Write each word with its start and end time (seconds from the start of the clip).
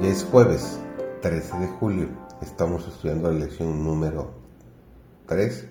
Es 0.00 0.22
jueves 0.22 0.78
13 1.22 1.58
de 1.58 1.66
julio. 1.66 2.08
Estamos 2.40 2.86
estudiando 2.86 3.32
la 3.32 3.40
lección 3.40 3.82
número 3.82 4.30
3 5.26 5.66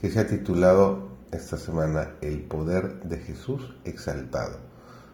que 0.00 0.10
se 0.10 0.18
ha 0.18 0.26
titulado 0.26 1.10
esta 1.30 1.58
semana 1.58 2.14
El 2.22 2.40
poder 2.40 3.02
de 3.02 3.18
Jesús 3.18 3.74
exaltado. 3.84 4.60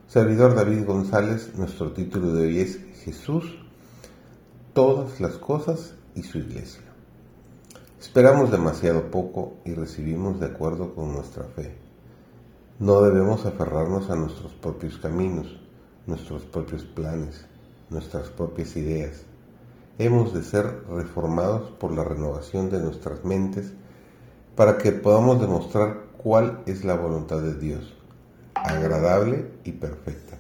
Servidor 0.07 0.55
David 0.55 0.87
González, 0.87 1.57
nuestro 1.57 1.91
título 1.91 2.35
de 2.35 2.47
hoy 2.47 2.61
es 2.61 2.79
Jesús, 3.03 3.53
todas 4.75 5.21
las 5.21 5.33
cosas 5.39 5.95
y 6.15 6.23
su 6.23 6.39
iglesia. 6.39 6.85
Esperamos 8.01 8.53
demasiado 8.53 9.11
poco 9.11 9.55
y 9.65 9.75
recibimos 9.75 10.39
de 10.39 10.47
acuerdo 10.47 10.95
con 10.95 11.13
nuestra 11.13 11.47
fe. 11.47 11.75
No 12.79 13.03
debemos 13.03 13.45
aferrarnos 13.45 14.09
a 14.09 14.15
nuestros 14.15 14.53
propios 14.53 14.99
caminos, 14.99 15.59
nuestros 16.07 16.45
propios 16.45 16.85
planes 16.85 17.45
nuestras 17.93 18.31
propias 18.31 18.77
ideas. 18.77 19.23
Hemos 19.99 20.33
de 20.33 20.43
ser 20.43 20.85
reformados 20.89 21.71
por 21.73 21.93
la 21.93 22.03
renovación 22.03 22.71
de 22.71 22.81
nuestras 22.81 23.25
mentes 23.25 23.73
para 24.57 24.79
que 24.79 24.93
podamos 24.93 25.41
demostrar 25.41 26.07
cuál 26.17 26.63
es 26.67 26.85
la 26.85 26.95
voluntad 26.95 27.41
de 27.41 27.55
Dios, 27.55 27.95
agradable 28.55 29.51
y 29.65 29.73
perfecta. 29.73 30.39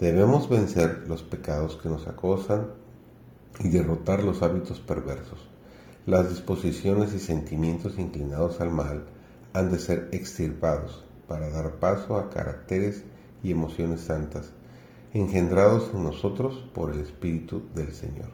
Debemos 0.00 0.48
vencer 0.48 1.04
los 1.06 1.22
pecados 1.22 1.76
que 1.76 1.88
nos 1.88 2.08
acosan 2.08 2.66
y 3.60 3.68
derrotar 3.68 4.24
los 4.24 4.42
hábitos 4.42 4.80
perversos. 4.80 5.48
Las 6.06 6.28
disposiciones 6.28 7.14
y 7.14 7.20
sentimientos 7.20 7.98
inclinados 7.98 8.60
al 8.60 8.72
mal 8.72 9.04
han 9.52 9.70
de 9.70 9.78
ser 9.78 10.08
extirpados 10.10 11.04
para 11.28 11.50
dar 11.50 11.76
paso 11.76 12.16
a 12.16 12.30
caracteres 12.30 13.04
y 13.44 13.52
emociones 13.52 14.00
santas 14.00 14.52
engendrados 15.14 15.90
en 15.92 16.04
nosotros 16.04 16.64
por 16.72 16.92
el 16.92 17.00
Espíritu 17.00 17.62
del 17.74 17.92
Señor. 17.92 18.28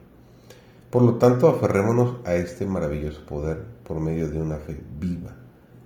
Por 0.91 1.03
lo 1.03 1.17
tanto, 1.17 1.49
aferrémonos 1.49 2.25
a 2.25 2.35
este 2.35 2.67
maravilloso 2.67 3.27
poder 3.27 3.65
por 3.85 4.01
medio 4.01 4.29
de 4.29 4.41
una 4.41 4.57
fe 4.57 4.81
viva, 4.99 5.37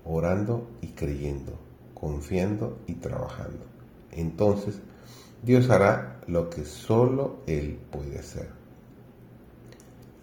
orando 0.04 0.68
y 0.80 0.88
creyendo, 0.88 1.58
confiando 1.94 2.78
y 2.86 2.94
trabajando. 2.94 3.64
Entonces, 4.10 4.80
Dios 5.42 5.70
hará 5.70 6.20
lo 6.26 6.50
que 6.50 6.64
solo 6.64 7.38
Él 7.46 7.80
puede 7.90 8.18
hacer. 8.18 8.50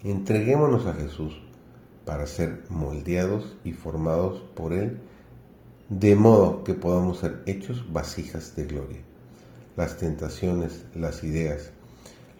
Entreguémonos 0.02 0.86
a 0.86 0.94
Jesús 0.94 1.42
para 2.06 2.26
ser 2.26 2.64
moldeados 2.70 3.56
y 3.64 3.72
formados 3.72 4.40
por 4.54 4.72
Él, 4.72 5.00
de 5.90 6.14
modo 6.14 6.64
que 6.64 6.74
podamos 6.74 7.18
ser 7.18 7.42
hechos 7.46 7.92
vasijas 7.92 8.56
de 8.56 8.64
gloria 8.64 9.09
las 9.76 9.96
tentaciones, 9.96 10.84
las 10.94 11.24
ideas, 11.24 11.70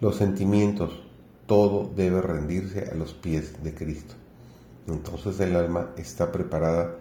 los 0.01 0.17
sentimientos, 0.17 1.03
todo 1.47 1.91
debe 1.95 2.23
rendirse 2.23 2.91
a 2.91 2.95
los 2.95 3.13
pies 3.13 3.63
de 3.63 3.75
Cristo. 3.75 4.15
Entonces 4.87 5.39
el 5.41 5.57
alma 5.57 5.91
está 5.97 6.33
preparada 6.33 6.97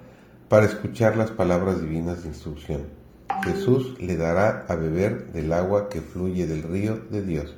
para 0.49 0.65
escuchar 0.65 1.15
las 1.17 1.31
palabras 1.31 1.81
divinas 1.81 2.23
de 2.23 2.29
instrucción. 2.29 2.87
Jesús 3.43 3.95
le 3.99 4.17
dará 4.17 4.65
a 4.67 4.75
beber 4.75 5.31
del 5.31 5.53
agua 5.53 5.87
que 5.87 6.01
fluye 6.01 6.47
del 6.47 6.63
río 6.63 6.99
de 7.09 7.21
Dios, 7.21 7.55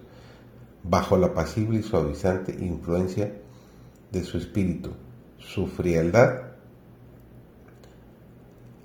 bajo 0.84 1.18
la 1.18 1.34
pasible 1.34 1.80
y 1.80 1.84
suavizante 1.84 2.52
influencia 2.60 3.34
de 4.12 4.24
su 4.24 4.38
espíritu. 4.38 4.92
Su 5.38 5.68
frialdad 5.68 6.52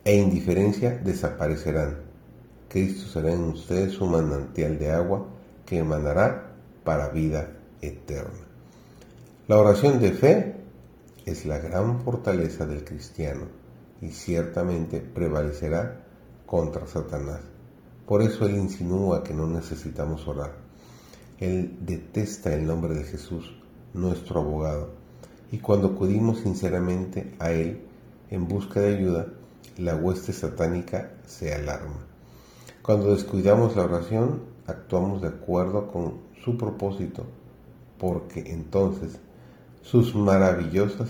e 0.05 0.17
indiferencia 0.17 0.99
desaparecerán 0.99 2.07
Cristo 2.69 3.09
será 3.09 3.33
en 3.33 3.45
ustedes 3.45 4.01
un 4.01 4.13
manantial 4.13 4.79
de 4.79 4.91
agua 4.91 5.27
que 5.65 5.79
emanará 5.79 6.53
para 6.85 7.09
vida 7.09 7.53
eterna. 7.81 8.45
La 9.49 9.59
oración 9.59 10.01
de 10.01 10.13
fe 10.13 10.57
es 11.25 11.45
la 11.47 11.59
gran 11.59 12.01
fortaleza 12.01 12.67
del 12.67 12.85
cristiano 12.85 13.47
y 14.01 14.11
ciertamente 14.11 15.01
prevalecerá 15.01 16.05
contra 16.47 16.87
Satanás. 16.87 17.41
Por 18.07 18.23
eso 18.23 18.47
él 18.47 18.57
insinúa 18.57 19.25
que 19.25 19.35
no 19.35 19.47
necesitamos 19.47 20.27
orar. 20.29 20.53
Él 21.39 21.77
detesta 21.81 22.55
el 22.55 22.67
nombre 22.67 22.95
de 22.95 23.05
Jesús, 23.05 23.61
nuestro 23.93 24.41
abogado, 24.41 24.91
y 25.53 25.59
cuando 25.59 25.89
acudimos 25.89 26.41
sinceramente 26.41 27.35
a 27.39 27.53
Él 27.53 27.83
en 28.31 28.49
busca 28.49 28.81
de 28.81 28.97
ayuda, 28.97 29.27
la 29.79 29.95
hueste 29.95 30.33
satánica 30.33 31.13
se 31.27 31.55
alarma. 31.55 32.16
Cuando 32.87 33.11
descuidamos 33.11 33.75
la 33.75 33.83
oración, 33.83 34.43
actuamos 34.69 35.21
de 35.21 35.27
acuerdo 35.27 35.91
con 35.91 36.21
su 36.45 36.57
propósito, 36.57 37.27
porque 37.99 38.53
entonces 38.53 39.19
sus 39.83 40.15
maravillosas 40.15 41.09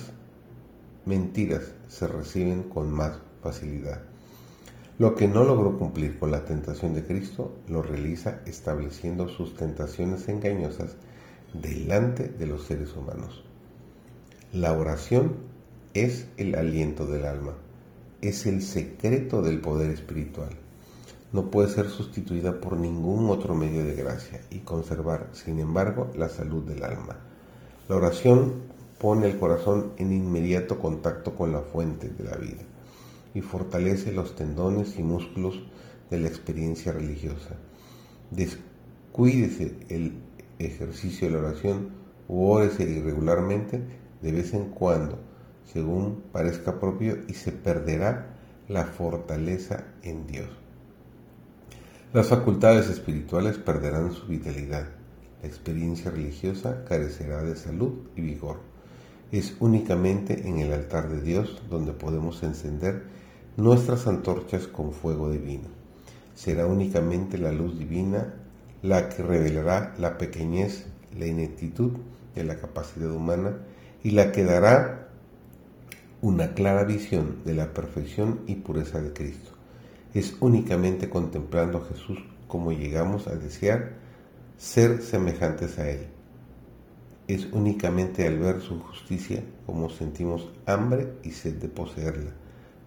mentiras 1.05 1.75
se 1.89 2.07
reciben 2.07 2.63
con 2.63 2.91
más 2.91 3.19
facilidad. 3.43 4.01
Lo 4.99 5.15
que 5.15 5.29
no 5.29 5.45
logró 5.45 5.77
cumplir 5.77 6.19
con 6.19 6.31
la 6.31 6.47
tentación 6.47 6.95
de 6.95 7.05
Cristo, 7.05 7.53
lo 7.69 7.83
realiza 7.83 8.41
estableciendo 8.47 9.29
sus 9.29 9.55
tentaciones 9.55 10.31
engañosas 10.31 10.97
delante 11.53 12.27
de 12.27 12.47
los 12.47 12.65
seres 12.65 12.97
humanos. 12.97 13.45
La 14.51 14.73
oración 14.73 15.35
es 15.93 16.27
el 16.39 16.55
aliento 16.55 17.07
del 17.07 17.27
alma, 17.27 17.53
es 18.23 18.47
el 18.47 18.63
secreto 18.63 19.43
del 19.43 19.61
poder 19.61 19.91
espiritual 19.91 20.57
no 21.37 21.51
puede 21.51 21.69
ser 21.69 21.91
sustituida 21.91 22.63
por 22.63 22.79
ningún 22.79 23.29
otro 23.29 23.55
medio 23.55 23.85
de 23.85 23.95
gracia 23.95 24.41
y 24.51 24.61
conservar, 24.61 25.29
sin 25.33 25.59
embargo, 25.59 26.11
la 26.17 26.31
salud 26.31 26.65
del 26.65 26.83
alma. 26.83 27.19
La 27.91 27.97
oración 27.97 28.55
pone 28.99 29.27
el 29.27 29.39
corazón 29.39 29.93
en 29.99 30.15
inmediato 30.15 30.79
contacto 30.79 31.37
con 31.37 31.53
la 31.53 31.61
fuente 31.61 32.09
de 32.09 32.25
la 32.25 32.37
vida 32.39 32.63
y 33.35 33.43
fortalece 33.43 34.13
los 34.13 34.35
tendones 34.35 34.99
y 34.99 35.03
músculos 35.03 35.63
de 36.09 36.21
la 36.21 36.29
experiencia 36.29 36.93
religiosa. 36.93 37.57
Descuídese 38.31 39.77
el 39.91 40.15
ejercicio 40.59 41.29
de 41.29 41.35
la 41.35 41.41
oración 41.41 41.91
u 42.29 42.47
órese 42.47 42.85
irregularmente 42.85 43.83
de 44.23 44.33
vez 44.33 44.55
en 44.55 44.71
cuando, 44.71 45.19
según 45.71 46.23
parezca 46.33 46.81
propio, 46.81 47.19
y 47.29 47.35
se 47.35 47.53
perderá 47.53 48.39
la 48.69 48.87
fortaleza 48.87 49.85
en 50.03 50.27
Dios. 50.27 50.66
Las 52.13 52.29
facultades 52.29 52.89
espirituales 52.89 53.59
perderán 53.59 54.13
su 54.13 54.27
vitalidad. 54.27 54.87
La 55.43 55.49
experiencia 55.49 56.11
religiosa 56.11 56.85
carecerá 56.85 57.43
de 57.43 57.57
salud 57.57 57.95
y 58.15 58.21
vigor. 58.21 58.61
Es 59.33 59.57
únicamente 59.59 60.49
en 60.49 60.59
el 60.61 60.73
altar 60.73 61.09
de 61.09 61.21
Dios 61.21 61.61
donde 61.69 61.93
podemos 61.93 62.45
encender 62.45 63.03
nuestras 63.57 64.07
antorchas 64.07 64.69
con 64.69 64.93
fuego 64.93 65.31
divino. 65.31 65.69
Será 66.37 66.67
únicamente 66.67 67.39
la 67.39 67.51
luz 67.51 67.77
divina 67.77 68.35
la 68.83 69.09
que 69.09 69.25
revelará 69.25 69.93
la 69.99 70.17
pequeñez, 70.17 70.87
la 71.19 71.27
ineptitud 71.27 71.93
de 72.37 72.45
la 72.45 72.57
capacidad 72.57 73.11
humana 73.11 73.59
y 74.05 74.13
la 74.13 74.31
que 74.31 74.45
dará 74.45 75.09
una 76.23 76.55
clara 76.55 76.85
visión 76.85 77.39
de 77.45 77.55
la 77.55 77.75
perfección 77.75 78.43
y 78.47 78.55
pureza 78.55 79.01
de 79.01 79.13
Cristo. 79.13 79.56
Es 80.17 80.35
únicamente 80.41 81.11
contemplando 81.11 81.77
a 81.77 81.85
Jesús 81.85 82.19
como 82.49 82.73
llegamos 82.73 83.27
a 83.27 83.35
desear 83.35 83.97
ser 84.57 85.03
semejantes 85.03 85.79
a 85.79 85.91
Él. 85.91 86.07
Es 87.29 87.53
únicamente 87.53 88.27
al 88.27 88.39
ver 88.39 88.63
su 88.63 88.81
justicia 88.81 89.45
como 89.67 89.91
sentimos 89.91 90.49
hambre 90.65 91.19
y 91.23 91.33
sed 91.33 91.57
de 91.57 91.69
poseerla. 91.69 92.31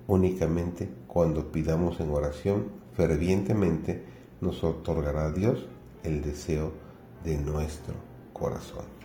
Únicamente 0.08 0.90
cuando 1.06 1.52
pidamos 1.52 2.00
en 2.00 2.10
oración 2.10 2.70
fervientemente 2.96 4.04
nos 4.42 4.64
otorgará 4.64 5.32
Dios 5.32 5.68
el 6.02 6.24
deseo 6.24 6.72
de 7.24 7.38
nuestro 7.38 7.94
corazón. 8.34 8.99